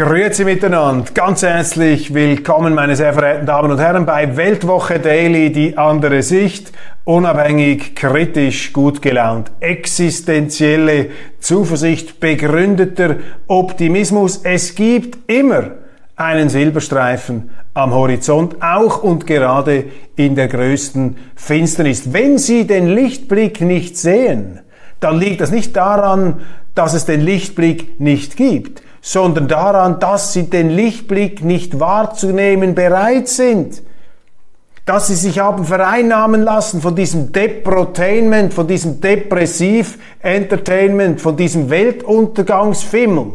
[0.00, 5.76] Grüezi miteinander, ganz herzlich willkommen meine sehr verehrten Damen und Herren bei Weltwoche Daily, die
[5.76, 6.72] andere Sicht,
[7.04, 14.40] unabhängig, kritisch, gut gelaunt, existenzielle Zuversicht, begründeter Optimismus.
[14.42, 15.72] Es gibt immer
[16.16, 19.84] einen Silberstreifen am Horizont, auch und gerade
[20.16, 22.14] in der größten Finsternis.
[22.14, 24.60] Wenn Sie den Lichtblick nicht sehen,
[25.00, 26.40] dann liegt das nicht daran,
[26.74, 33.26] dass es den Lichtblick nicht gibt, sondern daran, dass sie den Lichtblick nicht wahrzunehmen bereit
[33.28, 33.82] sind.
[34.86, 43.34] Dass sie sich haben vereinnahmen lassen von diesem Deprotainment, von diesem Depressiv-Entertainment, von diesem Weltuntergangsfimmel,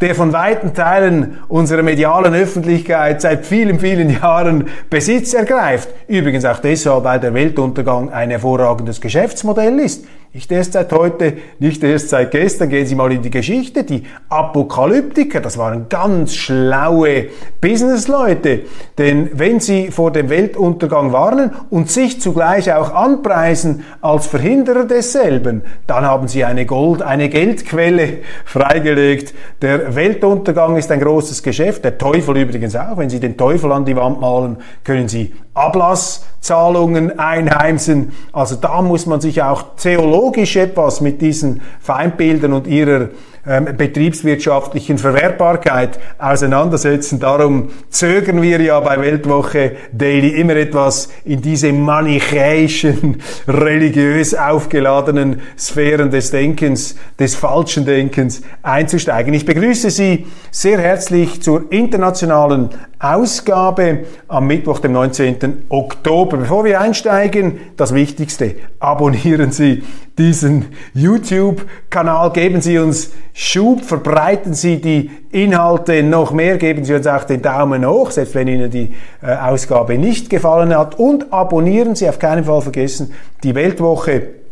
[0.00, 5.88] der von weiten Teilen unserer medialen Öffentlichkeit seit vielen, vielen Jahren Besitz ergreift.
[6.08, 10.04] Übrigens auch deshalb, weil der Weltuntergang ein hervorragendes Geschäftsmodell ist.
[10.34, 13.84] Nicht erst seit heute, nicht erst seit gestern, gehen Sie mal in die Geschichte.
[13.84, 17.26] Die Apokalyptiker, das waren ganz schlaue
[17.60, 18.60] Businessleute.
[18.96, 25.60] Denn wenn sie vor dem Weltuntergang warnen und sich zugleich auch anpreisen als Verhinderer desselben,
[25.86, 29.34] dann haben sie eine Gold, eine Geldquelle freigelegt.
[29.60, 31.84] Der Weltuntergang ist ein großes Geschäft.
[31.84, 32.96] Der Teufel übrigens auch.
[32.96, 38.12] Wenn Sie den Teufel an die Wand malen, können Sie Ablasszahlungen einheimsen.
[38.32, 43.08] Also da muss man sich auch theologisch etwas mit diesen Feindbildern und ihrer
[43.44, 47.18] ähm, betriebswirtschaftlichen Verwertbarkeit auseinandersetzen.
[47.18, 56.12] Darum zögern wir ja bei Weltwoche Daily immer etwas in diese manichäischen, religiös aufgeladenen Sphären
[56.12, 59.34] des Denkens, des falschen Denkens einzusteigen.
[59.34, 65.64] Ich begrüße Sie sehr herzlich zur internationalen Ausgabe am Mittwoch, dem 19.
[65.68, 66.36] Oktober.
[66.36, 68.54] Bevor wir einsteigen, das Wichtigste.
[68.78, 69.82] Abonnieren Sie
[70.18, 77.06] diesen YouTube-Kanal, geben Sie uns Schub, verbreiten Sie die Inhalte noch mehr, geben Sie uns
[77.06, 80.98] auch den Daumen hoch, selbst wenn Ihnen die äh, Ausgabe nicht gefallen hat.
[80.98, 83.12] Und abonnieren Sie auf keinen Fall vergessen
[83.42, 84.42] die Weltwoche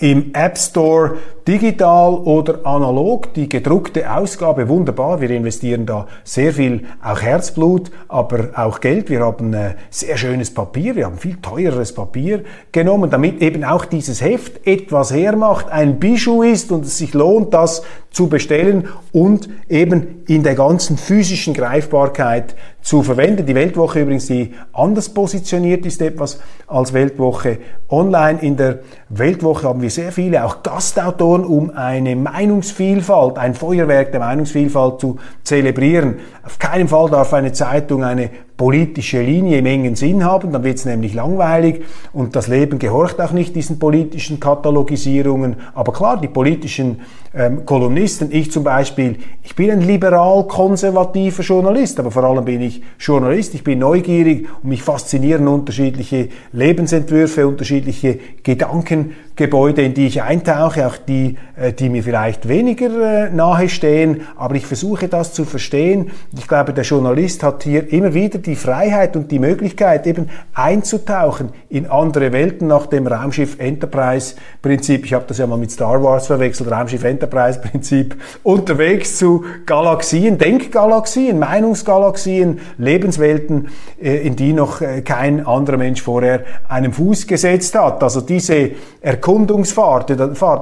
[0.00, 3.34] im App Store digital oder analog.
[3.34, 5.20] Die gedruckte Ausgabe wunderbar.
[5.20, 9.10] Wir investieren da sehr viel, auch Herzblut, aber auch Geld.
[9.10, 10.96] Wir haben äh, sehr schönes Papier.
[10.96, 16.42] Wir haben viel teureres Papier genommen, damit eben auch dieses Heft etwas hermacht, ein Bijou
[16.42, 22.54] ist und es sich lohnt, das zu bestellen und eben in der ganzen physischen Greifbarkeit
[22.80, 23.44] zu verwenden.
[23.44, 26.38] Die Weltwoche übrigens, die anders positioniert ist etwas
[26.68, 28.40] als Weltwoche online.
[28.40, 34.20] In der Weltwoche haben wir sehr viele auch Gastautoren, um eine Meinungsvielfalt, ein Feuerwerk der
[34.20, 36.18] Meinungsvielfalt zu zelebrieren.
[36.44, 40.78] Auf keinen Fall darf eine Zeitung eine politische Linie im engen Sinn haben, dann wird
[40.78, 41.82] es nämlich langweilig
[42.12, 45.56] und das Leben gehorcht auch nicht diesen politischen Katalogisierungen.
[45.74, 47.00] Aber klar, die politischen
[47.34, 52.80] ähm, Kolumnisten, ich zum Beispiel, ich bin ein liberal-konservativer Journalist, aber vor allem bin ich
[53.00, 60.86] Journalist, ich bin neugierig und mich faszinieren unterschiedliche Lebensentwürfe, unterschiedliche Gedankengebäude, in die ich eintauche,
[60.86, 65.44] auch die, äh, die mir vielleicht weniger äh, nahe stehen, aber ich versuche das zu
[65.44, 66.12] verstehen.
[66.38, 71.50] Ich glaube, der Journalist hat hier immer wieder die Freiheit und die Möglichkeit, eben einzutauchen
[71.68, 75.04] in andere Welten nach dem Raumschiff Enterprise Prinzip.
[75.04, 80.38] Ich habe das ja mal mit Star Wars verwechselt, Raumschiff Enterprise Prinzip, unterwegs zu Galaxien,
[80.38, 83.68] Denkgalaxien, Meinungsgalaxien, Lebenswelten,
[84.00, 88.02] äh, in die noch äh, kein anderer Mensch vorher einen Fuß gesetzt hat.
[88.02, 88.70] Also diese
[89.00, 90.14] Erkundungsfahrt,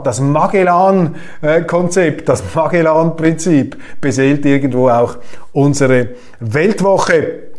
[0.05, 5.17] das Magellan-Konzept, das Magellan-Prinzip beseelt irgendwo auch
[5.53, 7.52] unsere Weltwoche.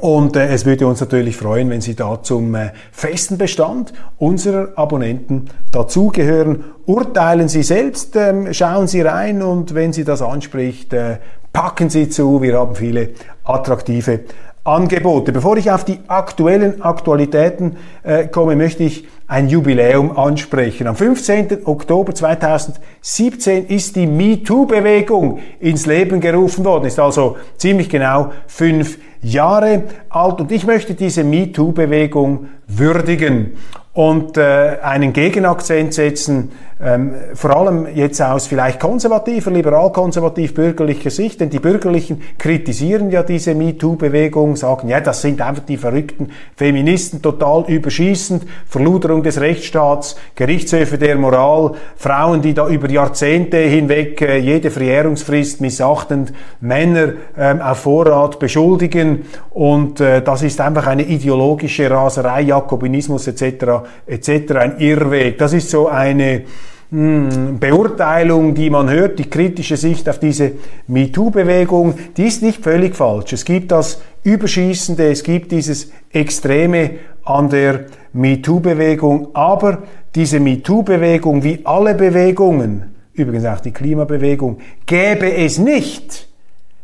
[0.00, 4.72] Und äh, es würde uns natürlich freuen, wenn Sie da zum äh, festen Bestand unserer
[4.76, 6.64] Abonnenten dazugehören.
[6.86, 11.18] Urteilen Sie selbst, ähm, schauen Sie rein und wenn Sie das anspricht, äh,
[11.52, 12.42] packen Sie zu.
[12.42, 13.10] Wir haben viele
[13.44, 14.20] attraktive
[14.68, 15.32] Angebote.
[15.32, 20.86] Bevor ich auf die aktuellen Aktualitäten äh, komme, möchte ich ein Jubiläum ansprechen.
[20.86, 21.66] Am 15.
[21.66, 29.84] Oktober 2017 ist die MeToo-Bewegung ins Leben gerufen worden, ist also ziemlich genau fünf Jahre
[30.08, 33.56] alt und ich möchte diese MeToo-Bewegung würdigen
[33.92, 41.50] und äh, einen Gegenakzent setzen, ähm, vor allem jetzt aus vielleicht konservativer, liberal-konservativ-bürgerlicher Sicht, denn
[41.50, 47.64] die Bürgerlichen kritisieren ja diese MeToo-Bewegung, sagen, ja, das sind einfach die verrückten Feministen, total
[47.66, 54.70] überschießend, Verluderung des Rechtsstaats, Gerichtshöfe der Moral, Frauen, die da über Jahrzehnte hinweg äh, jede
[54.70, 62.42] Verjährungsfrist missachtend Männer ähm, auf Vorrat beschuldigen und äh, das ist einfach eine ideologische Raserei,
[62.42, 63.58] Jakobinismus etc
[64.06, 64.52] etc.
[64.56, 65.38] ein Irrweg.
[65.38, 66.44] Das ist so eine
[66.90, 70.52] Beurteilung, die man hört, die kritische Sicht auf diese
[70.86, 73.34] MeToo-Bewegung, die ist nicht völlig falsch.
[73.34, 76.92] Es gibt das Überschießende, es gibt dieses Extreme
[77.24, 79.82] an der MeToo-Bewegung, aber
[80.14, 84.56] diese MeToo-Bewegung, wie alle Bewegungen, übrigens auch die Klimabewegung,
[84.86, 86.26] gäbe es nicht,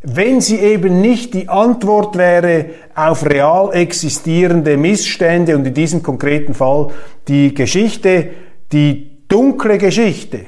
[0.02, 6.52] wenn sie eben nicht die Antwort wäre auf real existierende Missstände und in diesem konkreten
[6.52, 6.88] Fall
[7.26, 8.28] die Geschichte,
[8.70, 10.40] die dunkle Geschichte,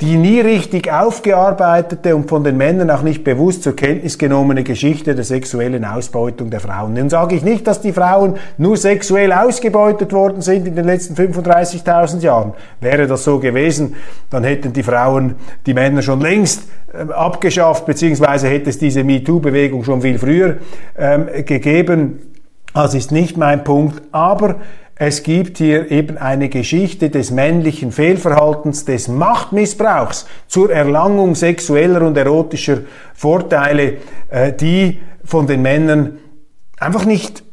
[0.00, 5.14] die nie richtig aufgearbeitete und von den Männern auch nicht bewusst zur Kenntnis genommene Geschichte
[5.14, 6.94] der sexuellen Ausbeutung der Frauen.
[6.94, 11.14] Nun sage ich nicht, dass die Frauen nur sexuell ausgebeutet worden sind in den letzten
[11.14, 12.54] 35.000 Jahren.
[12.80, 13.94] Wäre das so gewesen,
[14.30, 19.84] dann hätten die Frauen die Männer schon längst äh, abgeschafft, beziehungsweise hätte es diese MeToo-Bewegung
[19.84, 20.58] schon viel früher
[20.96, 22.18] ähm, gegeben.
[22.74, 24.56] Das ist nicht mein Punkt, aber
[25.00, 32.16] es gibt hier eben eine Geschichte des männlichen Fehlverhaltens, des Machtmissbrauchs zur Erlangung sexueller und
[32.16, 32.78] erotischer
[33.14, 33.98] Vorteile,
[34.28, 36.18] äh, die von den Männern
[36.80, 37.44] einfach nicht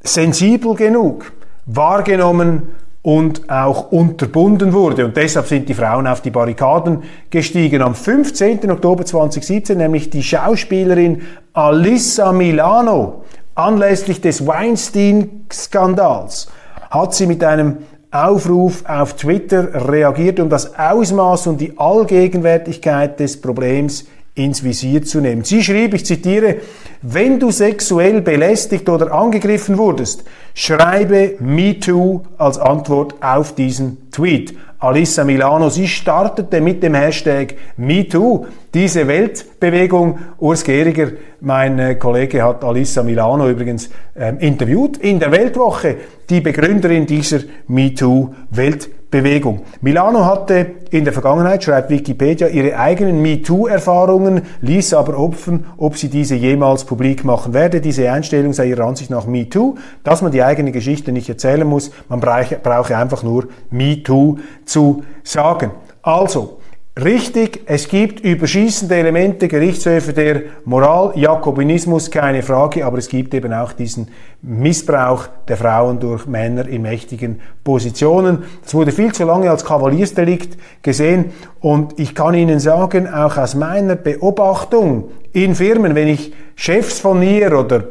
[0.00, 1.30] sensibel genug
[1.66, 2.70] wahrgenommen
[3.02, 5.04] und auch unterbunden wurde.
[5.04, 7.80] Und deshalb sind die Frauen auf die Barrikaden gestiegen.
[7.80, 8.68] Am 15.
[8.72, 11.22] Oktober 2017 nämlich die Schauspielerin
[11.52, 13.22] Alissa Milano
[13.54, 16.48] anlässlich des Weinstein-Skandals
[16.90, 17.78] hat sie mit einem
[18.10, 25.20] Aufruf auf Twitter reagiert, um das Ausmaß und die Allgegenwärtigkeit des Problems ins Visier zu
[25.20, 25.44] nehmen.
[25.44, 26.56] Sie schrieb, ich zitiere,
[27.02, 30.24] wenn du sexuell belästigt oder angegriffen wurdest,
[30.54, 34.56] schreibe MeToo als Antwort auf diesen Tweet.
[34.80, 40.18] Alissa Milano, sie startete mit dem Hashtag MeToo diese Weltbewegung.
[40.38, 41.08] Urs Gehriger,
[41.40, 45.96] mein äh, Kollege, hat Alissa Milano übrigens ähm, interviewt in der Weltwoche,
[46.30, 48.97] die Begründerin dieser MeToo-Weltbewegung.
[49.10, 49.62] Bewegung.
[49.80, 56.10] Milano hatte in der Vergangenheit, schreibt Wikipedia, ihre eigenen MeToo-Erfahrungen, ließ aber offen, ob sie
[56.10, 57.80] diese jemals publik machen werde.
[57.80, 61.90] Diese Einstellung sei ihrer Ansicht nach MeToo, dass man die eigene Geschichte nicht erzählen muss,
[62.10, 65.70] man brauche einfach nur MeToo zu sagen.
[66.02, 66.57] Also,
[67.00, 73.52] Richtig, es gibt überschießende Elemente, Gerichtshöfe der Moral, Jakobinismus, keine Frage, aber es gibt eben
[73.52, 74.08] auch diesen
[74.42, 78.42] Missbrauch der Frauen durch Männer in mächtigen Positionen.
[78.64, 81.26] Das wurde viel zu lange als Kavaliersdelikt gesehen
[81.60, 87.22] und ich kann Ihnen sagen, auch aus meiner Beobachtung in Firmen, wenn ich Chefs von
[87.22, 87.84] ihr oder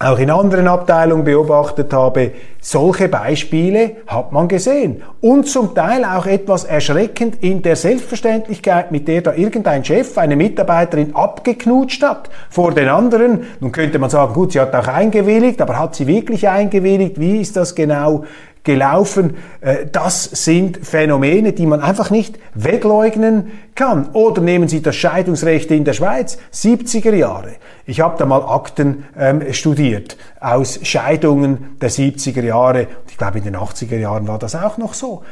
[0.00, 2.30] auch in anderen Abteilungen beobachtet habe,
[2.60, 5.02] solche Beispiele hat man gesehen.
[5.20, 10.36] Und zum Teil auch etwas erschreckend in der Selbstverständlichkeit, mit der da irgendein Chef eine
[10.36, 13.44] Mitarbeiterin abgeknutscht hat vor den anderen.
[13.58, 17.18] Nun könnte man sagen, gut, sie hat auch eingewilligt, aber hat sie wirklich eingewilligt?
[17.18, 18.24] Wie ist das genau
[18.68, 19.36] gelaufen.
[19.62, 24.10] Äh, das sind Phänomene, die man einfach nicht wegleugnen kann.
[24.12, 27.52] Oder nehmen Sie das Scheidungsrecht in der Schweiz, 70er Jahre.
[27.86, 32.86] Ich habe da mal Akten ähm, studiert aus Scheidungen der 70er Jahre.
[33.08, 35.22] Ich glaube, in den 80er Jahren war das auch noch so.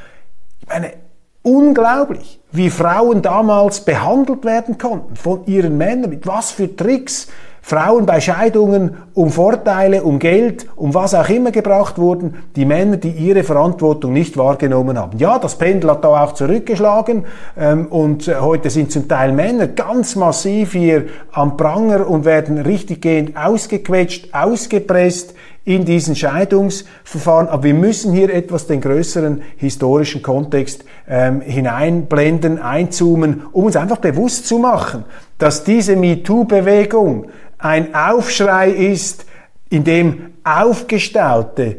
[0.63, 0.95] Ich meine,
[1.43, 7.29] unglaublich, wie Frauen damals behandelt werden konnten von ihren Männern, mit was für Tricks
[7.69, 12.97] Frauen bei Scheidungen um Vorteile, um Geld, um was auch immer gebracht wurden, die Männer,
[12.97, 15.19] die ihre Verantwortung nicht wahrgenommen haben.
[15.19, 17.25] Ja, das Pendel hat da auch zurückgeschlagen
[17.59, 22.59] ähm, und äh, heute sind zum Teil Männer ganz massiv hier am Pranger und werden
[22.59, 27.49] richtiggehend ausgequetscht, ausgepresst in diesen Scheidungsverfahren.
[27.49, 33.99] Aber wir müssen hier etwas den größeren historischen Kontext ähm, hineinblenden, einzoomen, um uns einfach
[33.99, 35.05] bewusst zu machen,
[35.39, 37.27] dass diese MeToo-Bewegung
[37.59, 39.27] ein Aufschrei ist,
[39.69, 41.77] in dem aufgestaute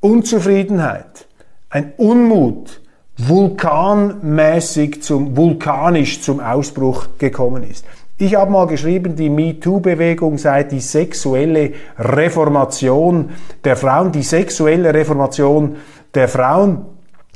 [0.00, 1.26] Unzufriedenheit,
[1.70, 2.80] ein Unmut
[3.18, 7.84] vulkanmäßig zum, vulkanisch zum Ausbruch gekommen ist.
[8.16, 13.30] Ich habe mal geschrieben, die MeToo-Bewegung sei die sexuelle Reformation
[13.64, 15.76] der Frauen, die sexuelle Reformation
[16.14, 16.86] der Frauen.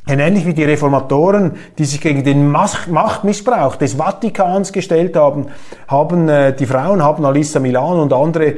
[0.05, 5.47] Ähnlich wie die Reformatoren, die sich gegen den Machtmissbrauch des Vatikans gestellt haben,
[5.87, 8.55] haben äh, die Frauen, haben Alissa Milan und andere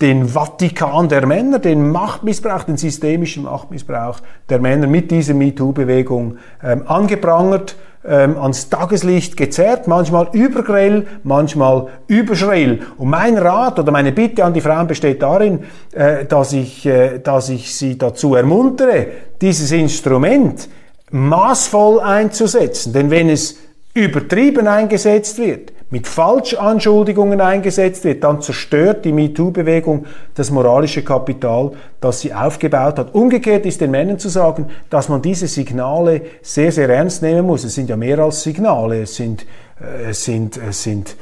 [0.00, 6.84] den Vatikan der Männer, den Machtmissbrauch, den systemischen Machtmissbrauch der Männer mit dieser MeToo-Bewegung ähm,
[6.86, 7.76] angeprangert
[8.06, 12.80] ähm, ans Tageslicht gezerrt, manchmal übergrell, manchmal überschrill.
[12.96, 17.18] Und mein Rat oder meine Bitte an die Frauen besteht darin, äh, dass, ich, äh,
[17.18, 19.06] dass ich sie dazu ermuntere,
[19.40, 20.68] dieses Instrument
[21.10, 22.92] maßvoll einzusetzen.
[22.92, 23.56] Denn wenn es
[23.94, 32.20] übertrieben eingesetzt wird, mit Falschanschuldigungen eingesetzt wird, dann zerstört die MeToo-Bewegung das moralische Kapital, das
[32.20, 33.14] sie aufgebaut hat.
[33.14, 37.64] Umgekehrt ist den Männern zu sagen, dass man diese Signale sehr, sehr ernst nehmen muss.
[37.64, 39.46] Es sind ja mehr als Signale, es sind
[39.80, 41.14] es sind, es sind,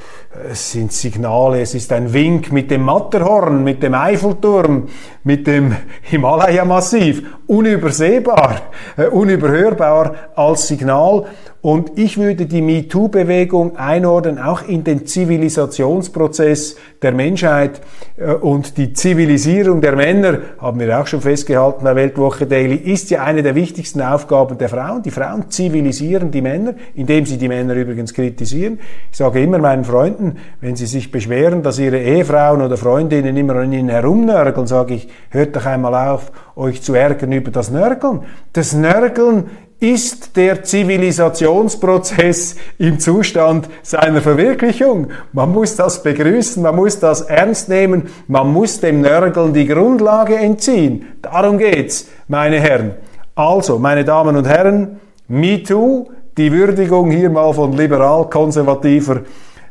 [0.50, 4.88] es sind Signale, es ist ein Wink mit dem Matterhorn, mit dem Eiffelturm,
[5.25, 8.62] mit dem Himalaya-Massiv, unübersehbar,
[8.97, 11.25] äh, unüberhörbar als Signal.
[11.67, 17.81] Und ich würde die MeToo-Bewegung einordnen, auch in den Zivilisationsprozess der Menschheit
[18.17, 23.11] äh, und die Zivilisierung der Männer, haben wir auch schon festgehalten bei Weltwoche Daily, ist
[23.11, 25.03] ja eine der wichtigsten Aufgaben der Frauen.
[25.03, 28.79] Die Frauen zivilisieren die Männer, indem sie die Männer übrigens kritisieren.
[29.11, 33.57] Ich sage immer meinen Freunden, wenn sie sich beschweren, dass ihre Ehefrauen oder Freundinnen immer
[33.57, 38.23] an ihnen herumnörgeln, sage ich, hört doch einmal auf, euch zu ärgern über das Nörgeln.
[38.52, 45.09] Das Nörgeln ist der Zivilisationsprozess im Zustand seiner Verwirklichung.
[45.33, 50.37] Man muss das begrüßen, man muss das ernst nehmen, man muss dem Nörgeln die Grundlage
[50.37, 51.19] entziehen.
[51.21, 52.95] Darum geht's, meine Herren.
[53.35, 59.21] Also, meine Damen und Herren, MeToo, die Würdigung hier mal von liberal-konservativer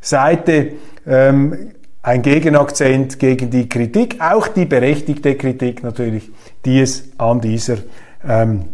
[0.01, 0.73] Seite,
[1.07, 1.71] ähm,
[2.05, 6.29] ein Gegenakzent gegen die Kritik, auch die berechtigte Kritik natürlich,
[6.63, 7.77] die es an dieser
[8.23, 8.65] ähm,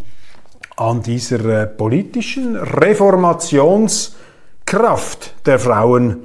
[0.75, 6.23] an dieser äh, politischen Reformationskraft der Frauen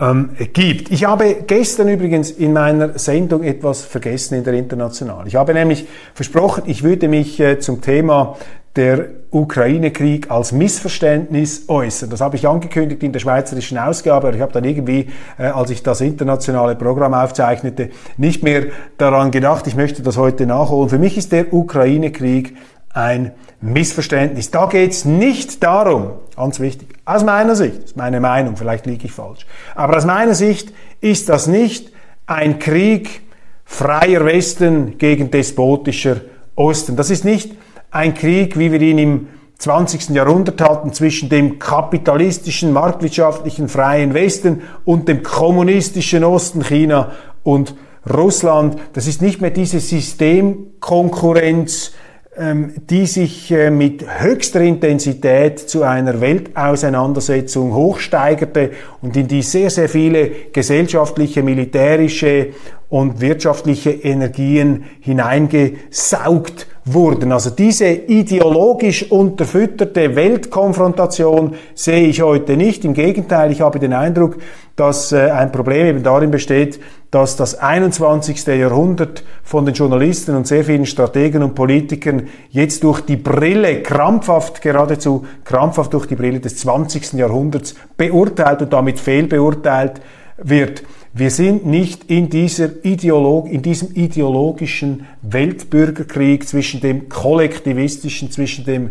[0.00, 0.90] ähm, gibt.
[0.90, 5.28] Ich habe gestern übrigens in meiner Sendung etwas vergessen in der International.
[5.28, 8.36] Ich habe nämlich versprochen, ich würde mich äh, zum Thema
[8.78, 12.10] der Ukraine-Krieg als Missverständnis äußern.
[12.10, 15.70] Das habe ich angekündigt in der schweizerischen Ausgabe, aber ich habe dann irgendwie, äh, als
[15.70, 18.66] ich das internationale Programm aufzeichnete, nicht mehr
[18.96, 20.88] daran gedacht, ich möchte das heute nachholen.
[20.88, 22.56] Für mich ist der Ukraine-Krieg
[22.94, 24.52] ein Missverständnis.
[24.52, 29.06] Da geht es nicht darum, ganz wichtig, aus meiner Sicht, ist meine Meinung, vielleicht liege
[29.06, 29.44] ich falsch,
[29.74, 31.90] aber aus meiner Sicht ist das nicht
[32.26, 33.22] ein Krieg
[33.64, 36.20] freier Westen gegen despotischer
[36.54, 36.94] Osten.
[36.94, 37.52] Das ist nicht
[37.90, 39.28] ein Krieg, wie wir ihn im
[39.58, 40.10] 20.
[40.10, 47.10] Jahrhundert hatten zwischen dem kapitalistischen, marktwirtschaftlichen freien Westen und dem kommunistischen Osten, China
[47.42, 47.74] und
[48.08, 48.76] Russland.
[48.92, 51.90] Das ist nicht mehr diese Systemkonkurrenz,
[52.36, 58.70] ähm, die sich äh, mit höchster Intensität zu einer Weltauseinandersetzung hochsteigerte
[59.02, 62.50] und in die sehr, sehr viele gesellschaftliche, militärische
[62.88, 67.32] und wirtschaftliche Energien hineingesaugt wurden.
[67.32, 72.84] Also diese ideologisch unterfütterte Weltkonfrontation sehe ich heute nicht.
[72.86, 74.38] Im Gegenteil, ich habe den Eindruck,
[74.74, 76.80] dass äh, ein Problem eben darin besteht,
[77.10, 78.46] dass das 21.
[78.46, 84.62] Jahrhundert von den Journalisten und sehr vielen Strategen und Politikern jetzt durch die Brille, krampfhaft,
[84.62, 87.14] geradezu krampfhaft durch die Brille des 20.
[87.14, 90.00] Jahrhunderts beurteilt und damit fehlbeurteilt
[90.38, 90.84] wird.
[91.18, 98.90] Wir sind nicht in, dieser Ideolog in diesem ideologischen Weltbürgerkrieg zwischen dem kollektivistischen, zwischen dem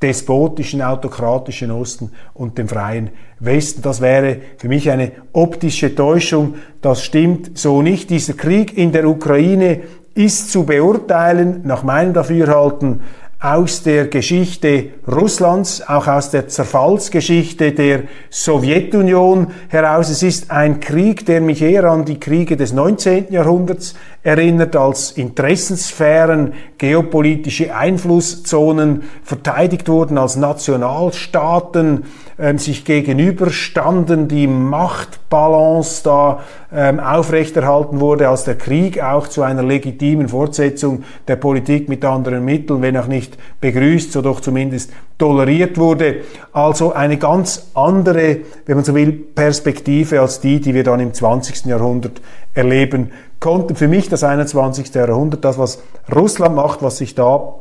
[0.00, 3.82] despotischen, autokratischen Osten und dem freien Westen.
[3.82, 6.54] Das wäre für mich eine optische Täuschung.
[6.80, 8.08] Das stimmt so nicht.
[8.08, 9.80] Dieser Krieg in der Ukraine
[10.14, 13.00] ist zu beurteilen, nach meinem Dafürhalten,
[13.38, 20.08] aus der Geschichte Russlands, auch aus der Zerfallsgeschichte der Sowjetunion heraus.
[20.08, 23.26] Es ist ein Krieg, der mich eher an die Kriege des 19.
[23.30, 23.94] Jahrhunderts
[24.26, 32.02] erinnert, als Interessensphären, geopolitische Einflusszonen verteidigt wurden, als Nationalstaaten
[32.36, 36.40] ähm, sich gegenüberstanden, die Machtbalance da
[36.74, 42.44] ähm, aufrechterhalten wurde, als der Krieg auch zu einer legitimen Fortsetzung der Politik mit anderen
[42.44, 46.22] Mitteln, wenn auch nicht begrüßt, so doch zumindest toleriert wurde.
[46.52, 51.14] Also eine ganz andere, wenn man so will, Perspektive als die, die wir dann im
[51.14, 51.66] 20.
[51.66, 52.20] Jahrhundert
[52.54, 53.76] erleben konnten.
[53.76, 54.94] Für mich das 21.
[54.94, 55.82] Jahrhundert, das, was
[56.14, 57.54] Russland macht, was sich da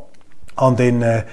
[0.55, 1.23] an den äh,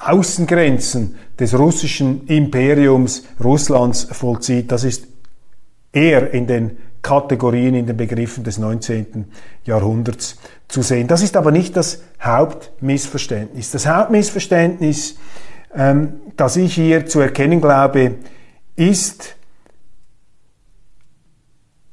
[0.00, 5.06] Außengrenzen des russischen Imperiums Russlands vollzieht, das ist
[5.92, 9.26] eher in den Kategorien, in den Begriffen des 19.
[9.64, 10.38] Jahrhunderts
[10.68, 11.08] zu sehen.
[11.08, 13.72] Das ist aber nicht das Hauptmissverständnis.
[13.72, 15.16] Das Hauptmissverständnis,
[15.74, 18.16] ähm, das ich hier zu erkennen glaube,
[18.76, 19.36] ist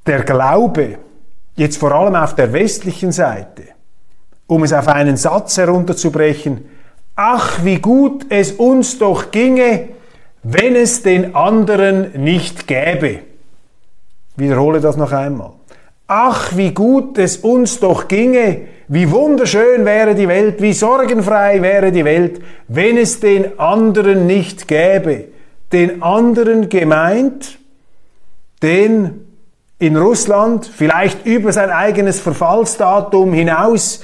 [0.06, 1.00] der Glaube,
[1.60, 3.64] jetzt vor allem auf der westlichen Seite,
[4.48, 6.64] um es auf einen Satz herunterzubrechen,
[7.18, 9.90] ach, wie gut es uns doch ginge,
[10.42, 13.20] wenn es den anderen nicht gäbe.
[14.38, 15.52] Wiederhole das noch einmal.
[16.08, 21.92] Ach, wie gut es uns doch ginge, wie wunderschön wäre die Welt, wie sorgenfrei wäre
[21.92, 25.26] die Welt, wenn es den anderen nicht gäbe.
[25.74, 27.60] Den anderen gemeint,
[28.64, 29.29] den
[29.80, 34.02] in Russland vielleicht über sein eigenes Verfallsdatum hinaus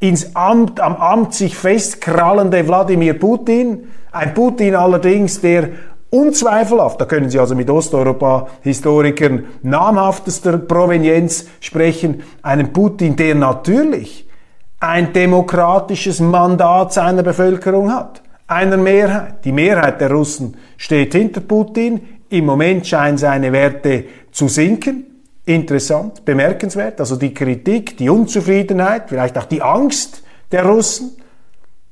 [0.00, 5.70] ins Amt, am Amt sich festkrallende Wladimir Putin, ein Putin allerdings, der
[6.10, 14.28] unzweifelhaft, da können Sie also mit Osteuropa-Historikern namhaftester Provenienz sprechen, einen Putin, der natürlich
[14.80, 19.44] ein demokratisches Mandat seiner Bevölkerung hat, einer Mehrheit.
[19.44, 22.00] Die Mehrheit der Russen steht hinter Putin.
[22.30, 25.04] Im Moment scheinen seine Werte zu sinken.
[25.44, 27.00] Interessant, bemerkenswert.
[27.00, 31.16] Also die Kritik, die Unzufriedenheit, vielleicht auch die Angst der Russen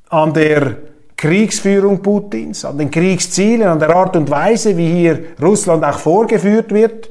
[0.08, 0.76] an der
[1.16, 6.72] Kriegsführung Putins, an den Kriegszielen, an der Art und Weise, wie hier Russland auch vorgeführt
[6.72, 7.10] wird,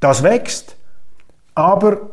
[0.00, 0.76] das wächst.
[1.54, 2.10] Aber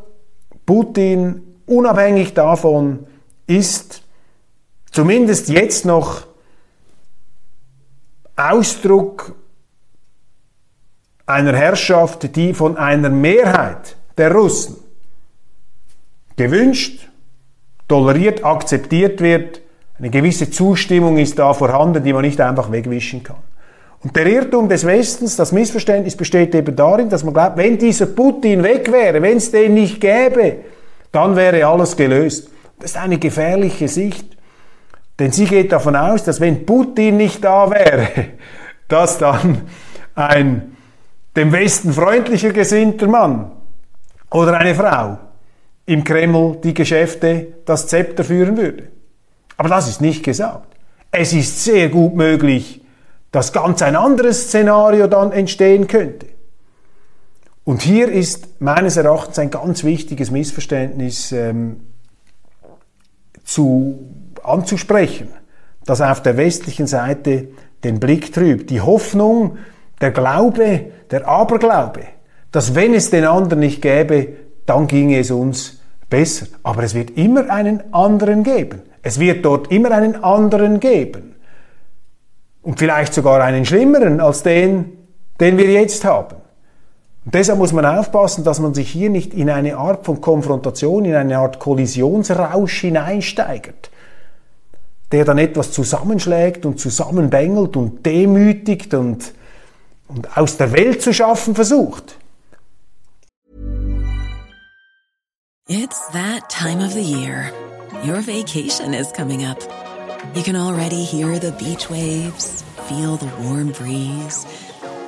[0.66, 3.06] Putin, unabhängig davon,
[3.46, 4.04] ist
[4.92, 6.26] zumindest jetzt noch
[8.38, 9.36] Ausdruck
[11.26, 14.78] einer Herrschaft, die von einer Mehrheit der Russen
[16.36, 17.08] gewünscht,
[17.88, 19.62] toleriert, akzeptiert wird,
[20.00, 23.38] eine gewisse Zustimmung ist da vorhanden, die man nicht einfach wegwischen kann.
[24.04, 28.08] Und der Irrtum des Westens, das Missverständnis besteht eben darin, dass man glaubt, wenn dieser
[28.08, 30.58] Putin weg wäre, wenn es den nicht gäbe,
[31.12, 32.50] dann wäre alles gelöst.
[32.80, 34.26] Das ist eine gefährliche Sicht.
[35.20, 38.08] Denn sie geht davon aus, dass wenn Putin nicht da wäre,
[38.90, 39.62] dass dann
[40.16, 40.73] ein
[41.36, 43.52] dem Westen freundlicher gesinnter Mann
[44.32, 45.18] oder eine Frau
[45.86, 48.90] im Kreml die Geschäfte, das Zepter führen würde.
[49.58, 50.68] Aber das ist nicht gesagt.
[51.12, 52.82] Es ist sehr gut möglich,
[53.32, 56.28] dass ganz ein anderes Szenario dann entstehen könnte.
[57.64, 61.82] Und hier ist meines Erachtens ein ganz wichtiges Missverständnis ähm,
[63.44, 64.00] zu,
[64.44, 65.30] anzusprechen,
[65.86, 67.50] das auf der westlichen Seite
[67.84, 68.70] den Blick trübt.
[68.70, 69.58] Die Hoffnung,
[70.04, 72.02] der Glaube, der Aberglaube,
[72.52, 74.28] dass wenn es den anderen nicht gäbe,
[74.66, 76.48] dann ginge es uns besser.
[76.62, 78.82] Aber es wird immer einen anderen geben.
[79.02, 81.36] Es wird dort immer einen anderen geben.
[82.62, 84.92] Und vielleicht sogar einen schlimmeren als den,
[85.40, 86.36] den wir jetzt haben.
[87.24, 91.06] Und deshalb muss man aufpassen, dass man sich hier nicht in eine Art von Konfrontation,
[91.06, 93.90] in eine Art Kollisionsrausch hineinsteigert,
[95.14, 99.34] der dann etwas zusammenschlägt und zusammenbängelt und demütigt und,
[100.08, 102.18] und aus der Welt zu schaffen versucht.
[105.70, 107.52] It's that time of the year.
[108.04, 109.60] Your vacation is coming up.
[110.36, 114.46] You can already hear the beach waves, feel the warm breeze,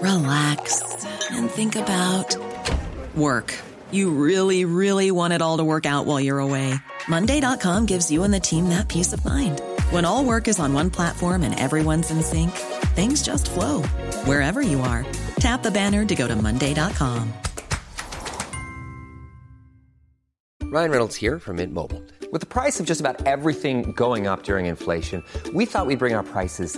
[0.02, 0.82] relax,
[1.32, 2.38] and think about
[3.16, 3.54] work.
[3.92, 6.74] You really, really want it all to work out while you're away.
[7.08, 9.62] Monday.com gives you and the team that peace of mind.
[9.92, 12.52] When all work is on one platform and everyone's in sync,
[12.96, 13.82] things just flow
[14.24, 15.06] wherever you are.
[15.40, 17.34] Tap the banner to go to Monday.com.
[20.76, 22.04] Ryan Reynolds here from Mint Mobile.
[22.32, 26.16] With the price of just about everything going up during inflation, we thought we'd bring
[26.16, 26.78] our prices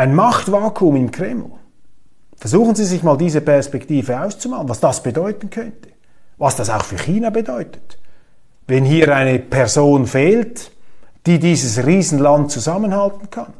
[0.00, 1.50] Ein Machtvakuum im Kreml.
[2.34, 5.90] Versuchen Sie sich mal diese Perspektive auszumalen, was das bedeuten könnte.
[6.38, 7.98] Was das auch für China bedeutet.
[8.66, 10.72] Wenn hier eine Person fehlt,
[11.26, 13.52] die dieses Riesenland zusammenhalten kann.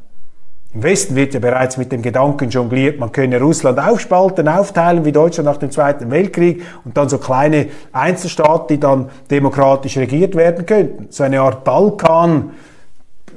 [0.73, 5.11] Im Westen wird ja bereits mit dem Gedanken jongliert, man könne Russland aufspalten, aufteilen wie
[5.11, 10.65] Deutschland nach dem Zweiten Weltkrieg und dann so kleine Einzelstaaten, die dann demokratisch regiert werden
[10.65, 11.05] könnten.
[11.11, 12.49] So eine Art Balkan,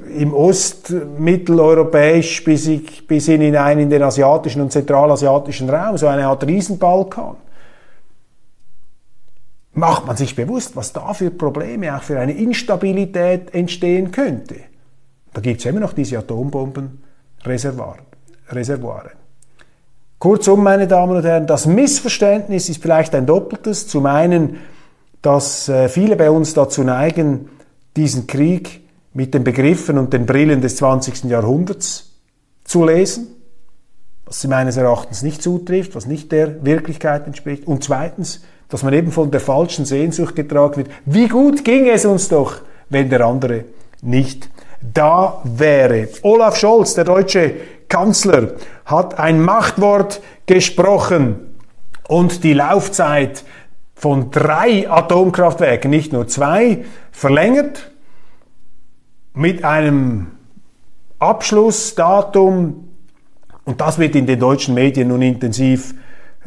[0.09, 2.69] im ostmitteleuropäisch bis,
[3.07, 7.35] bis hinein in den asiatischen und zentralasiatischen Raum, so eine Art Riesenbalkan.
[9.73, 14.55] Macht man sich bewusst, was da für Probleme, auch für eine Instabilität entstehen könnte.
[15.33, 17.97] Da gibt es immer noch diese Atombombenreservoire.
[20.17, 23.85] Kurzum, meine Damen und Herren, das Missverständnis ist vielleicht ein doppeltes.
[23.87, 24.61] Zum einen,
[25.21, 27.49] dass äh, viele bei uns dazu neigen,
[27.97, 28.84] diesen Krieg
[29.15, 31.23] mit den Begriffen und den Brillen des 20.
[31.23, 32.11] Jahrhunderts
[32.65, 33.27] zu lesen,
[34.25, 37.65] was sie meines Erachtens nicht zutrifft, was nicht der Wirklichkeit entspricht.
[37.65, 40.89] Und zweitens, dass man eben von der falschen Sehnsucht getragen wird.
[41.05, 42.57] Wie gut ging es uns doch,
[42.89, 43.63] wenn der andere
[44.01, 44.49] nicht
[44.81, 46.09] da wäre.
[46.21, 47.53] Olaf Scholz, der deutsche
[47.87, 51.55] Kanzler, hat ein Machtwort gesprochen
[52.09, 53.45] und die Laufzeit
[53.93, 57.91] von drei Atomkraftwerken, nicht nur zwei, verlängert
[59.35, 60.27] mit einem
[61.19, 62.87] Abschlussdatum,
[63.65, 65.93] und das wird in den deutschen Medien nun intensiv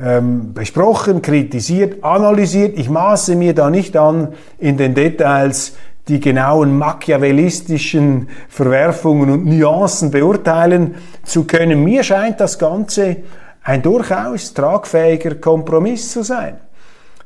[0.00, 2.78] ähm, besprochen, kritisiert, analysiert.
[2.78, 10.10] Ich maße mir da nicht an, in den Details die genauen machiavellistischen Verwerfungen und Nuancen
[10.10, 11.84] beurteilen zu können.
[11.84, 13.16] Mir scheint das Ganze
[13.62, 16.58] ein durchaus tragfähiger Kompromiss zu sein.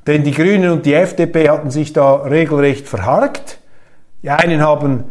[0.06, 3.60] Denn die Grünen und die FDP hatten sich da regelrecht verharkt.
[4.22, 5.04] Die einen haben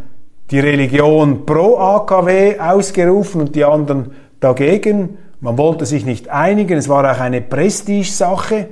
[0.51, 5.17] die Religion pro AKW ausgerufen und die anderen dagegen.
[5.39, 8.67] Man wollte sich nicht einigen, es war auch eine Prestigesache.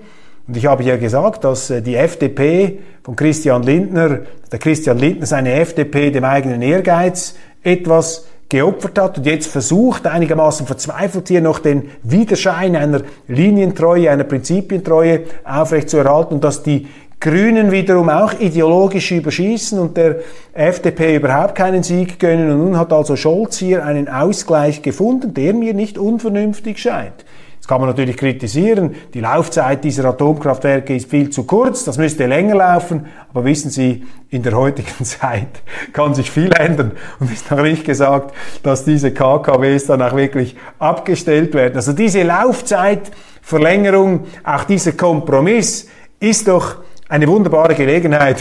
[0.47, 4.19] Und ich habe ja gesagt, dass äh, die FDP von Christian Lindner,
[4.51, 10.65] der Christian Lindner seine FDP dem eigenen Ehrgeiz etwas geopfert hat und jetzt versucht, einigermaßen
[10.65, 16.87] verzweifelt hier noch den Widerschein einer Linientreue, einer Prinzipientreue aufrechtzuerhalten und dass die
[17.19, 20.17] Grünen wiederum auch ideologisch überschießen und der
[20.53, 22.49] FDP überhaupt keinen Sieg gönnen.
[22.49, 27.25] Und nun hat also Scholz hier einen Ausgleich gefunden, der mir nicht unvernünftig scheint.
[27.59, 28.95] Das kann man natürlich kritisieren.
[29.13, 31.83] Die Laufzeit dieser Atomkraftwerke ist viel zu kurz.
[31.83, 33.07] Das müsste länger laufen.
[33.33, 36.93] Aber wissen Sie, in der heutigen Zeit kann sich viel ändern.
[37.19, 41.75] Und ist noch nicht gesagt, dass diese KKWs dann auch wirklich abgestellt werden.
[41.75, 45.89] Also diese Laufzeitverlängerung, auch dieser Kompromiss
[46.21, 46.77] ist doch
[47.09, 48.37] eine wunderbare Gelegenheit,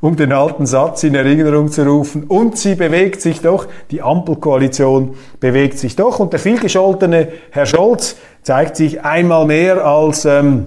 [0.00, 2.24] um den alten Satz in Erinnerung zu rufen.
[2.24, 6.20] Und sie bewegt sich doch, die Ampelkoalition bewegt sich doch.
[6.20, 10.66] Und der vielgescholtene Herr Scholz zeigt sich einmal mehr als ähm,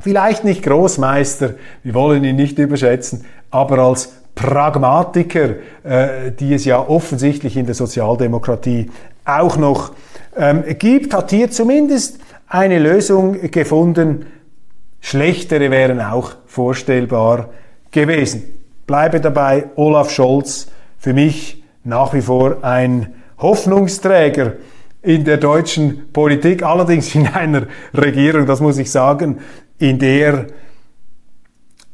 [0.00, 6.86] vielleicht nicht Großmeister, wir wollen ihn nicht überschätzen, aber als Pragmatiker, äh, die es ja
[6.86, 8.90] offensichtlich in der Sozialdemokratie
[9.24, 9.92] auch noch
[10.36, 12.18] ähm, gibt, hat hier zumindest
[12.48, 14.26] eine Lösung gefunden,
[15.00, 17.50] Schlechtere wären auch vorstellbar
[17.92, 18.42] gewesen.
[18.86, 20.66] Bleibe dabei, Olaf Scholz,
[20.98, 24.54] für mich nach wie vor ein Hoffnungsträger
[25.00, 29.38] in der deutschen Politik, allerdings in einer Regierung, das muss ich sagen,
[29.78, 30.48] in der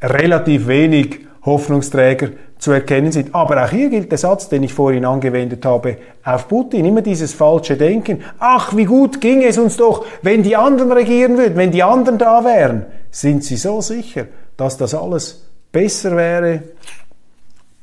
[0.01, 3.35] relativ wenig Hoffnungsträger zu erkennen sind.
[3.35, 6.87] Aber auch hier gilt der Satz, den ich vorhin angewendet habe, auf Putin.
[6.87, 8.25] Immer dieses falsche Denken.
[8.39, 12.19] Ach, wie gut ging es uns doch, wenn die anderen regieren würden, wenn die anderen
[12.19, 12.87] da wären.
[13.11, 15.43] Sind Sie so sicher, dass das alles
[15.73, 16.63] besser wäre?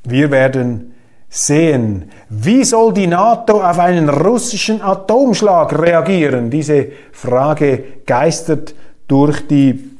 [0.04, 0.94] Wir werden
[1.30, 2.12] sehen.
[2.30, 6.50] Wie soll die NATO auf einen russischen Atomschlag reagieren?
[6.50, 8.76] Diese Frage geistert
[9.08, 9.92] durch die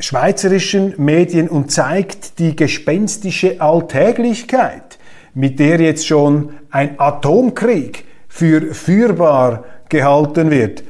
[0.00, 4.98] schweizerischen Medien und zeigt die gespenstische Alltäglichkeit,
[5.34, 10.84] mit der jetzt schon ein Atomkrieg für führbar gehalten wird.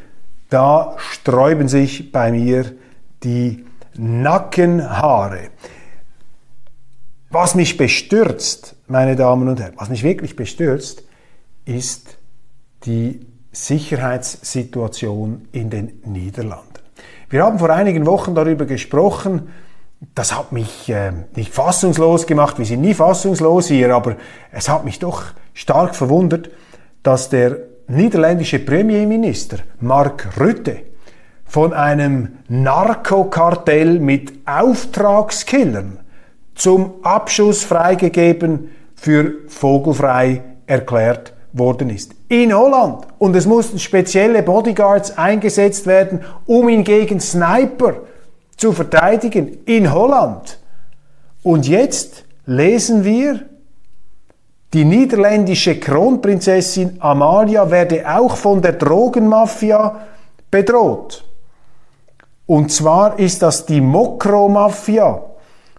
[0.50, 2.66] Da sträuben sich bei mir
[3.22, 3.64] die
[3.98, 5.50] Nackenhaare.
[7.30, 11.02] Was mich bestürzt, meine Damen und Herren, was mich wirklich bestürzt,
[11.66, 12.16] ist
[12.84, 16.64] die Sicherheitssituation in den Niederlanden.
[17.28, 19.48] Wir haben vor einigen Wochen darüber gesprochen.
[20.14, 22.56] Das hat mich äh, nicht fassungslos gemacht.
[22.58, 24.16] Wir sind nie fassungslos hier, aber
[24.52, 26.50] es hat mich doch stark verwundert,
[27.02, 27.58] dass der
[27.88, 30.87] niederländische Premierminister Mark Rutte
[31.48, 35.98] von einem Narkokartell mit Auftragskillern
[36.54, 42.14] zum Abschuss freigegeben für vogelfrei erklärt worden ist.
[42.28, 43.06] In Holland.
[43.18, 47.94] Und es mussten spezielle Bodyguards eingesetzt werden, um ihn gegen Sniper
[48.56, 49.58] zu verteidigen.
[49.64, 50.58] In Holland.
[51.42, 53.40] Und jetzt lesen wir,
[54.74, 59.96] die niederländische Kronprinzessin Amalia werde auch von der Drogenmafia
[60.50, 61.24] bedroht.
[62.48, 65.20] Und zwar ist das die Mokro-Mafia,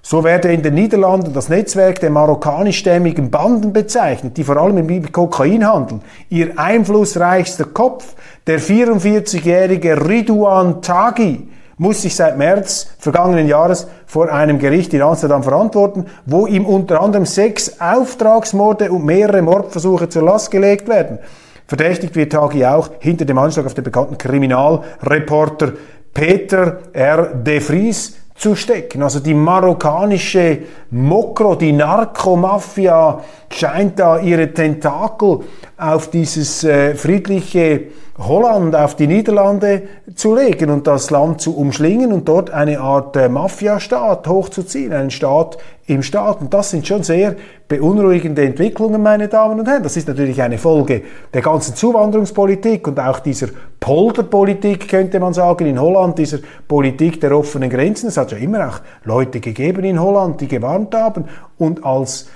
[0.03, 5.11] So werde in den Niederlanden das Netzwerk der marokkanischstämmigen Banden bezeichnet, die vor allem im
[5.11, 6.03] Kokain handeln.
[6.29, 8.13] Ihr einflussreichster Kopf,
[8.45, 15.41] der 44-jährige Ridouan Taghi, muss sich seit März vergangenen Jahres vor einem Gericht in Amsterdam
[15.41, 21.17] verantworten, wo ihm unter anderem sechs Auftragsmorde und mehrere Mordversuche zur Last gelegt werden.
[21.65, 25.73] Verdächtigt wird Taghi auch hinter dem Anschlag auf den bekannten Kriminalreporter
[26.13, 27.33] Peter R.
[27.33, 29.03] de Vries zu stecken.
[29.03, 30.59] Also die marokkanische
[30.91, 33.19] Mokro, die Narkomafia
[33.51, 35.39] scheint da ihre Tentakel
[35.77, 39.83] auf dieses äh, friedliche Holland, auf die Niederlande
[40.15, 45.11] zu legen und das Land zu umschlingen und dort eine Art äh, Mafiastaat hochzuziehen, einen
[45.11, 46.39] Staat im Staat.
[46.39, 47.35] Und das sind schon sehr
[47.69, 49.83] beunruhigende Entwicklungen, meine Damen und Herren.
[49.83, 53.47] Das ist natürlich eine Folge der ganzen Zuwanderungspolitik und auch dieser
[53.79, 58.07] Polderpolitik, könnte man sagen, in Holland, dieser Politik der offenen Grenzen.
[58.07, 61.25] Es hat ja immer auch Leute gegeben in Holland, die gewarnt haben
[61.59, 62.27] und als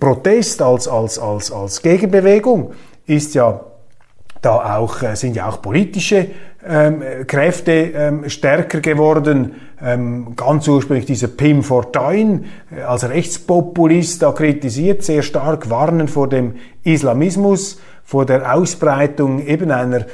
[0.00, 2.72] Protest, als, als, als, als Gegenbewegung
[3.06, 3.60] ist ja
[4.40, 6.26] da auch, äh, sind ja auch politische
[6.66, 9.54] ähm, Kräfte ähm, stärker geworden.
[9.82, 16.28] Ähm, ganz ursprünglich dieser Pim Fortuyn äh, als Rechtspopulist da kritisiert, sehr stark warnen vor
[16.28, 20.06] dem Islamismus, vor der Ausbreitung eben einer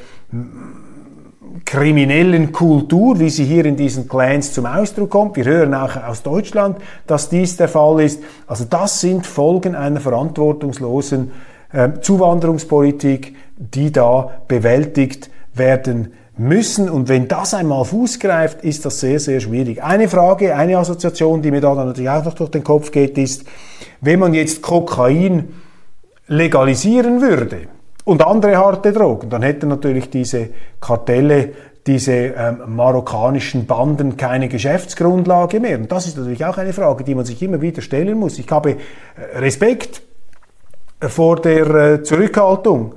[1.64, 5.36] kriminellen Kultur, wie sie hier in diesen Clans zum Ausdruck kommt.
[5.36, 8.22] Wir hören auch aus Deutschland, dass dies der Fall ist.
[8.46, 11.30] Also das sind Folgen einer verantwortungslosen
[11.72, 16.88] äh, Zuwanderungspolitik, die da bewältigt werden müssen.
[16.88, 19.82] Und wenn das einmal Fuß greift, ist das sehr, sehr schwierig.
[19.82, 23.18] Eine Frage, eine Assoziation, die mir da dann natürlich auch noch durch den Kopf geht,
[23.18, 23.44] ist,
[24.00, 25.48] wenn man jetzt Kokain
[26.28, 27.68] legalisieren würde
[28.04, 31.52] und andere harte Drogen, dann hätten natürlich diese Kartelle
[31.86, 35.78] diese ähm, marokkanischen Banden keine Geschäftsgrundlage mehr.
[35.78, 38.38] Und das ist natürlich auch eine Frage, die man sich immer wieder stellen muss.
[38.38, 38.76] Ich habe äh,
[39.38, 40.02] Respekt
[41.00, 42.94] vor der äh, Zurückhaltung,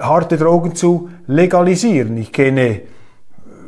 [0.00, 2.16] harte Drogen zu legalisieren.
[2.16, 2.82] Ich kenne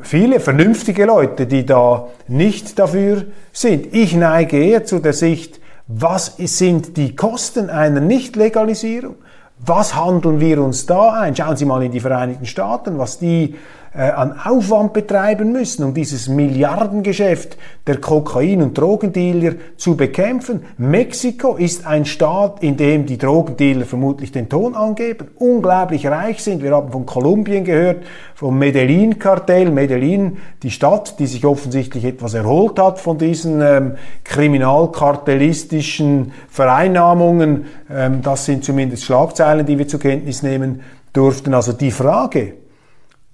[0.02, 3.94] viele vernünftige Leute, die da nicht dafür sind.
[3.94, 9.16] Ich neige eher zu der Sicht, was sind die Kosten einer Nichtlegalisierung?
[9.58, 11.34] Was handeln wir uns da ein?
[11.34, 13.56] Schauen Sie mal in die Vereinigten Staaten, was die
[14.02, 17.56] an Aufwand betreiben müssen, um dieses Milliardengeschäft
[17.86, 20.62] der Kokain- und Drogendealer zu bekämpfen.
[20.76, 26.62] Mexiko ist ein Staat, in dem die Drogendealer vermutlich den Ton angeben, unglaublich reich sind.
[26.62, 29.70] Wir haben von Kolumbien gehört, vom Medellin-Kartell.
[29.70, 37.64] Medellin, die Stadt, die sich offensichtlich etwas erholt hat von diesen ähm, kriminalkartellistischen Vereinnahmungen.
[37.90, 40.82] Ähm, das sind zumindest Schlagzeilen, die wir zur Kenntnis nehmen
[41.12, 41.52] durften.
[41.52, 42.54] Also die Frage,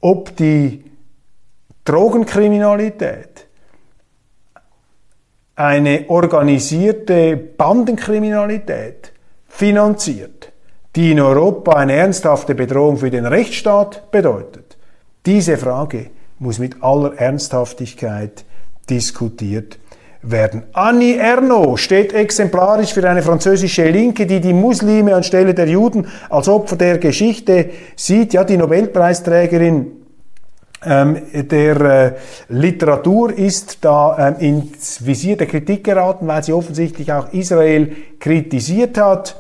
[0.05, 0.85] ob die
[1.85, 3.47] Drogenkriminalität
[5.57, 9.13] eine organisierte Bandenkriminalität
[9.49, 10.53] finanziert,
[10.95, 14.77] die in Europa eine ernsthafte Bedrohung für den Rechtsstaat bedeutet.
[15.25, 18.45] Diese Frage muss mit aller Ernsthaftigkeit
[18.91, 19.79] diskutiert
[20.25, 20.65] werden.
[20.73, 26.49] Annie Ernaux steht exemplarisch für eine französische Linke, die die Muslime anstelle der Juden als
[26.49, 28.33] Opfer der Geschichte sieht.
[28.33, 29.93] Ja, die Nobelpreisträgerin
[30.87, 32.13] ähm, der äh,
[32.49, 38.99] Literatur ist da ähm, ins Visier der Kritik geraten, weil sie offensichtlich auch Israel kritisiert
[38.99, 39.37] hat.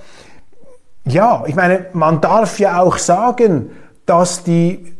[1.06, 3.70] Ja, ich meine, man darf ja auch sagen,
[4.06, 4.93] dass die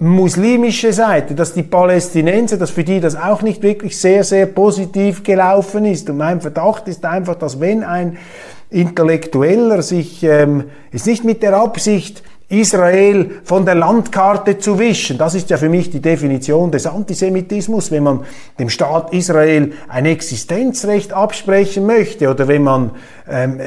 [0.00, 5.22] muslimische Seite, dass die Palästinenser, dass für die das auch nicht wirklich sehr, sehr positiv
[5.22, 6.08] gelaufen ist.
[6.08, 8.16] Und mein Verdacht ist einfach, dass wenn ein
[8.70, 15.18] Intellektueller sich, ähm, ist nicht mit der Absicht, Israel von der Landkarte zu wischen.
[15.18, 18.20] Das ist ja für mich die Definition des Antisemitismus, wenn man
[18.58, 22.90] dem Staat Israel ein Existenzrecht absprechen möchte oder wenn man
[23.30, 23.60] ähm,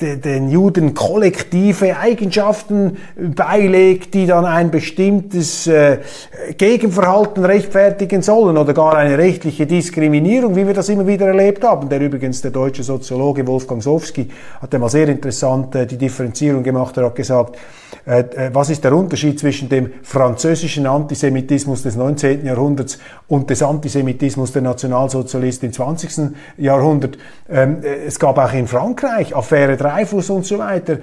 [0.00, 5.98] den Juden kollektive Eigenschaften beilegt, die dann ein bestimmtes äh,
[6.56, 11.88] Gegenverhalten rechtfertigen sollen oder gar eine rechtliche Diskriminierung, wie wir das immer wieder erlebt haben.
[11.88, 14.28] Der übrigens, der deutsche Soziologe Wolfgang Sowski,
[14.60, 16.96] hat einmal sehr interessant äh, die Differenzierung gemacht.
[16.96, 17.56] Er hat gesagt,
[18.52, 22.46] was ist der Unterschied zwischen dem französischen Antisemitismus des 19.
[22.46, 26.30] Jahrhunderts und des Antisemitismus der Nationalsozialisten im 20.
[26.56, 27.18] Jahrhundert.
[27.50, 30.98] Ähm, äh, es gab auch in Frankreich Affäre Dreyfus und so weiter,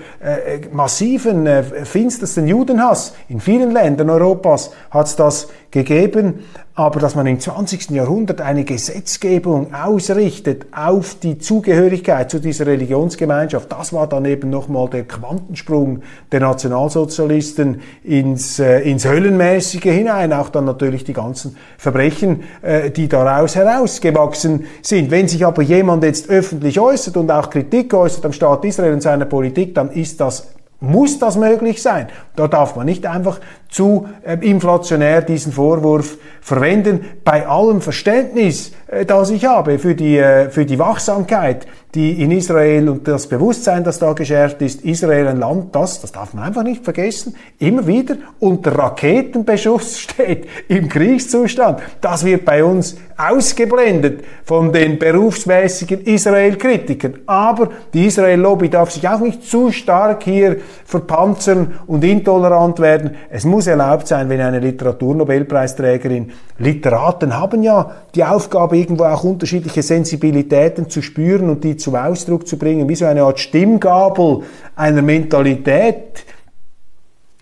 [0.72, 1.48] massiven,
[1.84, 3.14] finstersten Judenhass.
[3.30, 6.40] In vielen Ländern Europas hat es das gegeben.
[6.78, 7.92] Aber dass man im 20.
[7.92, 14.90] Jahrhundert eine Gesetzgebung ausrichtet auf die Zugehörigkeit zu dieser Religionsgemeinschaft, das war dann eben nochmal
[14.90, 16.02] der Quantensprung
[16.34, 23.08] der Nationalsozialisten ins, äh, ins Höllenmäßige hinein, auch dann natürlich die ganzen Verbrechen, äh, die
[23.08, 25.12] daraus herausgewachsen sind.
[25.12, 29.02] Wenn sich aber jemand jetzt öffentlich äußert und auch Kritik äußert am Staat Israel und
[29.02, 30.50] seiner Politik, dann ist das
[30.82, 32.08] muss das möglich sein.
[32.36, 37.06] Da darf man nicht einfach zu äh, inflationär diesen Vorwurf verwenden.
[37.24, 42.32] Bei allem Verständnis, äh, das ich habe für die, äh, für die Wachsamkeit, die in
[42.32, 46.44] Israel und das Bewusstsein, das da geschärft ist, Israel ein Land, das, das darf man
[46.44, 51.80] einfach nicht vergessen, immer wieder unter Raketenbeschuss steht, im Kriegszustand.
[52.02, 57.20] Das wird bei uns ausgeblendet von den berufsmäßigen Israel-Kritikern.
[57.26, 63.12] Aber die Israel-Lobby darf sich auch nicht zu stark hier verpanzern und intolerant werden.
[63.30, 69.84] Es muss erlaubt sein, wenn eine Literaturnobelpreisträgerin, Literaten haben ja die Aufgabe, irgendwo auch unterschiedliche
[69.84, 74.42] Sensibilitäten zu spüren und die zum Ausdruck zu bringen, wie so eine Art Stimmgabel
[74.76, 76.26] einer Mentalität,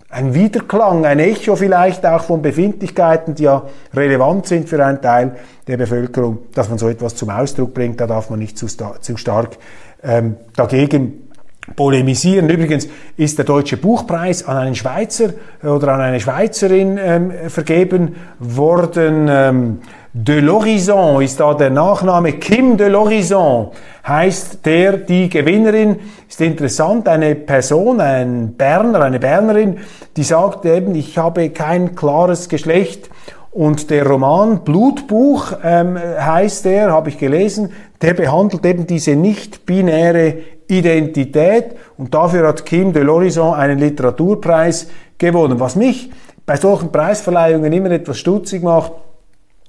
[0.10, 3.64] ein Wiederklang, ein Echo vielleicht auch von Befindlichkeiten, die ja
[3.96, 8.06] relevant sind für einen Teil der Bevölkerung, dass man so etwas zum Ausdruck bringt, da
[8.06, 9.58] darf man nicht zu, zu stark
[10.04, 11.30] ähm, dagegen
[11.76, 12.50] polemisieren.
[12.50, 15.30] Übrigens ist der Deutsche Buchpreis an einen Schweizer
[15.64, 19.28] oder an eine Schweizerin ähm, vergeben worden.
[19.30, 19.80] Ähm,
[20.14, 22.34] de l'Horizon ist da der Nachname.
[22.34, 23.72] Kim de l'Horizon
[24.08, 25.98] heißt der, die Gewinnerin.
[26.30, 29.78] Ist interessant, eine Person, ein Berner, eine Bernerin,
[30.18, 33.10] die sagt eben, ich habe kein klares Geschlecht.
[33.52, 37.72] Und der Roman Blutbuch ähm, heißt der, habe ich gelesen,
[38.02, 40.36] der behandelt eben diese nicht-binäre
[40.68, 45.60] Identität und dafür hat Kim de l'Horizon einen Literaturpreis gewonnen.
[45.60, 46.12] Was mich
[46.46, 48.92] bei solchen Preisverleihungen immer etwas stutzig macht,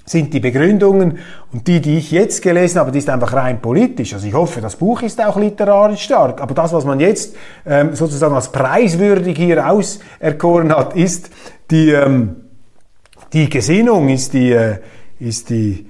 [0.06, 1.18] sind die Begründungen
[1.52, 4.12] und die, die ich jetzt gelesen habe, die ist einfach rein politisch.
[4.12, 7.94] Also ich hoffe, das Buch ist auch literarisch stark, aber das, was man jetzt ähm,
[7.94, 11.30] sozusagen als preiswürdig hier auserkoren hat, ist
[11.70, 12.36] die, ähm,
[13.32, 14.78] die Gesinnung, ist, die, äh,
[15.18, 15.88] ist, die,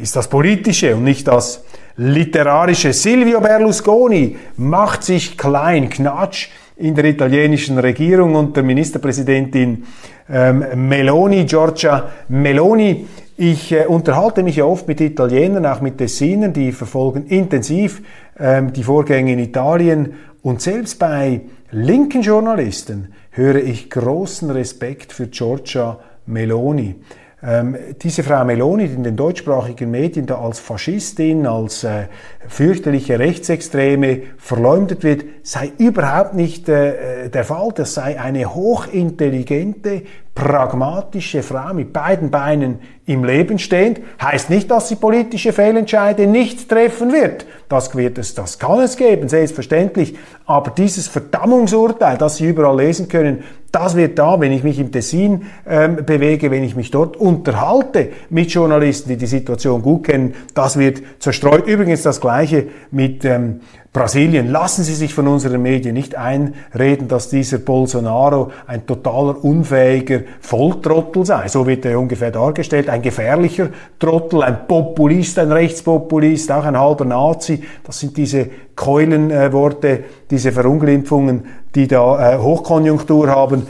[0.00, 1.64] ist das Politische und nicht das
[1.96, 2.92] literarische.
[2.92, 9.84] Silvio Berlusconi macht sich klein, Knatsch in der italienischen Regierung unter Ministerpräsidentin
[10.28, 13.06] ähm, Meloni, Giorgia Meloni.
[13.38, 18.02] Ich äh, unterhalte mich ja oft mit Italienern, auch mit Tessinern, die verfolgen intensiv
[18.38, 25.26] ähm, die Vorgänge in Italien und selbst bei linken Journalisten höre ich großen Respekt für
[25.26, 26.96] Giorgia Meloni.
[27.42, 32.06] Ähm, diese Frau Meloni, die in den deutschsprachigen Medien da als Faschistin, als äh,
[32.48, 37.68] fürchterliche Rechtsextreme verleumdet wird, sei überhaupt nicht äh, der Fall.
[37.74, 40.02] Das sei eine hochintelligente,
[40.34, 46.70] pragmatische Frau mit beiden Beinen im Leben stehend, heißt nicht, dass sie politische Fehlentscheide nicht
[46.70, 47.46] treffen wird.
[47.68, 50.16] Das wird es, das kann es geben, selbstverständlich.
[50.44, 54.92] Aber dieses Verdammungsurteil, das Sie überall lesen können, das wird da, wenn ich mich im
[54.92, 60.34] Tessin ähm, bewege, wenn ich mich dort unterhalte mit Journalisten, die die Situation gut kennen,
[60.54, 61.66] das wird zerstreut.
[61.66, 63.60] Übrigens das Gleiche mit ähm,
[63.96, 64.50] Brasilien.
[64.50, 71.24] Lassen Sie sich von unseren Medien nicht einreden, dass dieser Bolsonaro ein totaler unfähiger Volltrottel
[71.24, 71.48] sei.
[71.48, 72.90] So wird er ungefähr dargestellt.
[72.90, 77.62] Ein gefährlicher Trottel, ein Populist, ein Rechtspopulist, auch ein halber Nazi.
[77.84, 83.66] Das sind diese Keulenworte, diese Verunglimpfungen, die da äh, Hochkonjunktur haben.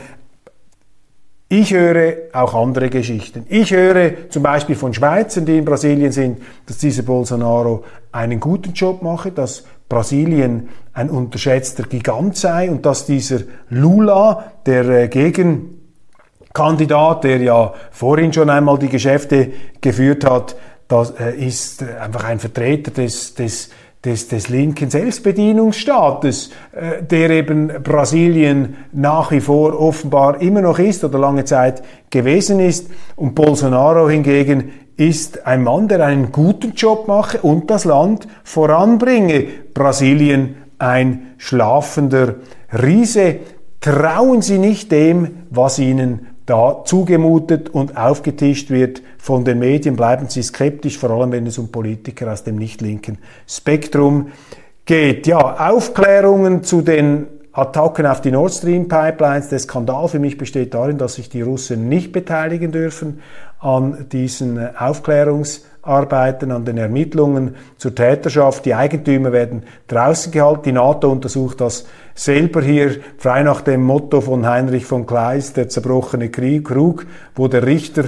[1.47, 3.45] Ich höre auch andere Geschichten.
[3.47, 8.73] Ich höre zum Beispiel von Schweizern, die in Brasilien sind, dass dieser Bolsonaro einen guten
[8.73, 17.23] Job mache, dass Brasilien ein unterschätzter Gigant sei und dass dieser Lula, der äh, Gegenkandidat,
[17.23, 22.39] der ja vorhin schon einmal die Geschäfte geführt hat, das äh, ist äh, einfach ein
[22.39, 23.69] Vertreter des, des
[24.05, 31.03] des, des linken Selbstbedienungsstaates, äh, der eben Brasilien nach wie vor offenbar immer noch ist
[31.03, 32.89] oder lange Zeit gewesen ist.
[33.15, 39.47] Und Bolsonaro hingegen ist ein Mann, der einen guten Job mache und das Land voranbringe.
[39.73, 42.35] Brasilien ein schlafender
[42.71, 43.37] Riese.
[43.79, 49.95] Trauen Sie nicht dem, was Ihnen da zugemutet und aufgetischt wird von den Medien.
[49.95, 54.31] Bleiben Sie skeptisch, vor allem wenn es um Politiker aus dem nicht linken Spektrum
[54.85, 55.27] geht.
[55.27, 59.49] Ja, Aufklärungen zu den Attacken auf die Nord Stream Pipelines.
[59.49, 63.19] Der Skandal für mich besteht darin, dass sich die Russen nicht beteiligen dürfen
[63.59, 64.57] an diesen
[65.87, 68.65] Aufklärungsarbeiten, an den Ermittlungen zur Täterschaft.
[68.65, 70.63] Die Eigentümer werden draußen gehalten.
[70.63, 75.69] Die NATO untersucht das selber hier frei nach dem Motto von Heinrich von Kleist, der
[75.69, 78.05] zerbrochene Krieg, Krug, wo der Richter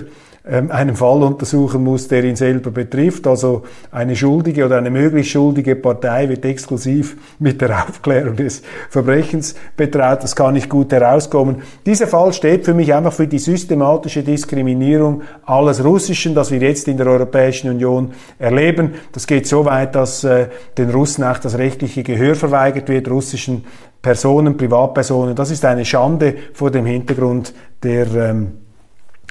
[0.50, 3.28] einen Fall untersuchen muss, der ihn selber betrifft.
[3.28, 9.56] Also eine schuldige oder eine möglich schuldige Partei wird exklusiv mit der Aufklärung des Verbrechens
[9.78, 10.24] betraut.
[10.24, 11.58] Das kann nicht gut herauskommen.
[11.86, 16.88] Dieser Fall steht für mich einfach für die systematische Diskriminierung alles Russischen, das wir jetzt
[16.88, 18.96] in der Europäischen Union erleben.
[19.12, 20.48] Das geht so weit, dass äh,
[20.78, 23.66] den Russen auch das rechtliche Gehör verweigert wird, russischen
[24.02, 25.36] Personen, Privatpersonen.
[25.36, 28.52] Das ist eine Schande vor dem Hintergrund der ähm,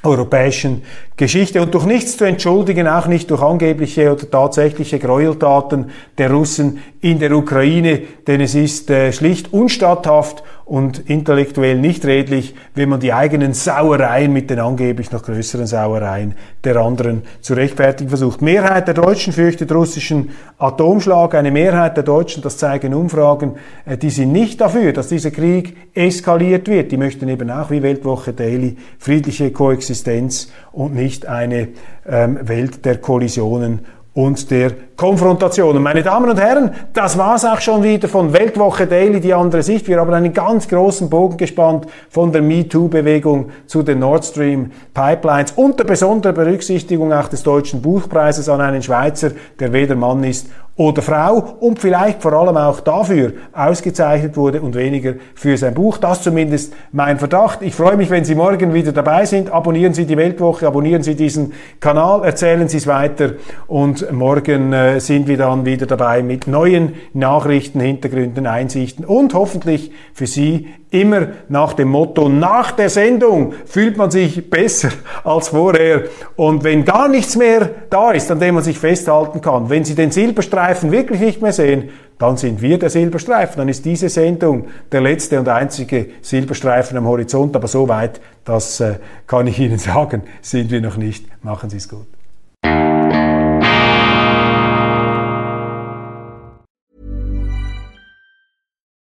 [0.03, 0.82] europäischen
[1.16, 1.61] Geschichte.
[1.61, 7.18] Und durch nichts zu entschuldigen, auch nicht durch angebliche oder tatsächliche Gräueltaten der Russen in
[7.18, 13.14] der Ukraine, denn es ist äh, schlicht unstatthaft und intellektuell nicht redlich, wenn man die
[13.14, 18.42] eigenen Sauereien mit den angeblich noch größeren Sauereien der anderen zu rechtfertigen versucht.
[18.42, 21.34] Mehrheit der Deutschen fürchtet russischen Atomschlag.
[21.34, 23.54] Eine Mehrheit der Deutschen, das zeigen Umfragen,
[23.86, 26.92] äh, die sind nicht dafür, dass dieser Krieg eskaliert wird.
[26.92, 31.68] Die möchten eben auch wie Weltwoche Daily friedliche Koexistenz und nicht eine
[32.06, 33.86] ähm, Welt der Kollisionen
[34.18, 35.80] und der Konfrontation.
[35.80, 39.86] meine Damen und Herren, das war's auch schon wieder von Weltwoche Daily, die andere Sicht.
[39.86, 45.52] Wir haben einen ganz großen Bogen gespannt von der MeToo-Bewegung zu den Nord Stream Pipelines
[45.52, 50.48] unter besonderer Berücksichtigung auch des deutschen Buchpreises an einen Schweizer, der weder Mann ist
[50.79, 55.99] oder Frau und vielleicht vor allem auch dafür ausgezeichnet wurde und weniger für sein Buch.
[55.99, 57.62] Das zumindest mein Verdacht.
[57.62, 59.51] Ich freue mich, wenn Sie morgen wieder dabei sind.
[59.51, 63.33] Abonnieren Sie die Weltwoche, abonnieren Sie diesen Kanal, erzählen Sie es weiter
[63.66, 69.91] und morgen äh, sind wir dann wieder dabei mit neuen Nachrichten, Hintergründen, Einsichten und hoffentlich
[70.14, 74.91] für Sie immer nach dem Motto, nach der Sendung fühlt man sich besser
[75.24, 76.05] als vorher.
[76.36, 79.95] Und wenn gar nichts mehr da ist, an dem man sich festhalten kann, wenn Sie
[79.95, 83.59] den Silberstreifen wirklich nicht mehr sehen, dann sind wir der Silberstreifen.
[83.59, 87.55] Dann ist diese Sendung der letzte und einzige Silberstreifen am Horizont.
[87.55, 91.26] Aber so weit, das äh, kann ich Ihnen sagen, sind wir noch nicht.
[91.45, 92.07] Machen Sie es gut.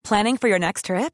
[0.06, 1.14] Planning for your next trip?